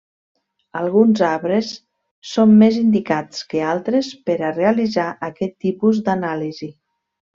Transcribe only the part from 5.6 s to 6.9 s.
tipus d'anàlisi.